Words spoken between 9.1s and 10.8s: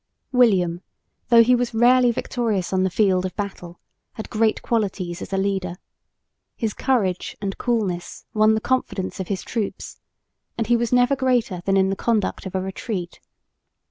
of his troops, and he